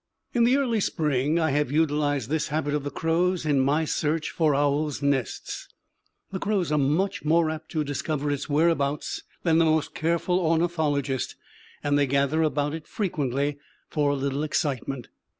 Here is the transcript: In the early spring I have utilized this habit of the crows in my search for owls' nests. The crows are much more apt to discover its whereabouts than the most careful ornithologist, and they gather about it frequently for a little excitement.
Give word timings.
In 0.33 0.45
the 0.45 0.57
early 0.57 0.79
spring 0.79 1.37
I 1.37 1.51
have 1.51 1.71
utilized 1.71 2.27
this 2.31 2.47
habit 2.47 2.73
of 2.73 2.83
the 2.83 2.89
crows 2.89 3.45
in 3.45 3.59
my 3.59 3.85
search 3.85 4.31
for 4.31 4.55
owls' 4.55 5.03
nests. 5.03 5.69
The 6.31 6.39
crows 6.39 6.71
are 6.71 6.77
much 6.79 7.23
more 7.23 7.51
apt 7.51 7.69
to 7.73 7.83
discover 7.83 8.31
its 8.31 8.49
whereabouts 8.49 9.21
than 9.43 9.59
the 9.59 9.65
most 9.65 9.93
careful 9.93 10.39
ornithologist, 10.39 11.35
and 11.83 11.99
they 11.99 12.07
gather 12.07 12.41
about 12.41 12.73
it 12.73 12.87
frequently 12.87 13.59
for 13.91 14.09
a 14.09 14.15
little 14.15 14.41
excitement. 14.41 15.07